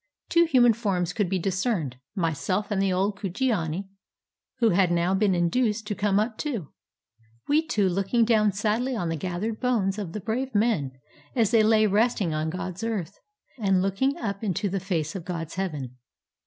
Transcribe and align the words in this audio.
Two 0.29 0.45
human 0.45 0.73
forms 0.73 1.13
could 1.13 1.29
be 1.29 1.37
discerned, 1.37 1.97
myself 2.15 2.71
and 2.71 2.81
the 2.81 2.91
old 2.91 3.19
Kujiani, 3.19 3.87
who 4.57 4.71
had 4.71 4.91
now 4.91 5.13
been 5.13 5.35
induced 5.35 5.85
to 5.85 5.93
come 5.93 6.19
up 6.19 6.39
too; 6.39 6.71
we 7.47 7.67
two 7.67 7.87
looking 7.87 8.25
down 8.25 8.51
sadly 8.51 8.95
on 8.95 9.09
the 9.09 9.15
gathered 9.15 9.59
bones 9.59 9.99
of 9.99 10.13
the 10.13 10.19
brave 10.19 10.55
men, 10.55 10.91
as 11.35 11.51
they 11.51 11.61
lay 11.61 11.85
resting 11.85 12.33
on 12.33 12.49
God's 12.49 12.83
earth, 12.83 13.19
and 13.59 13.83
looking 13.83 14.17
up 14.17 14.43
into 14.43 14.69
the 14.69 14.79
face 14.79 15.13
of 15.15 15.23
God's 15.23 15.53
heaven. 15.53 15.95